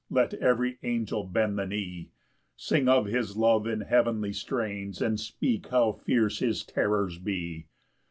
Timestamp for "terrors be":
6.63-7.67